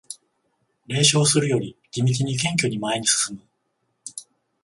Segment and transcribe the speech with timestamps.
[0.87, 3.41] 冷笑するより地道に謙虚に前に進む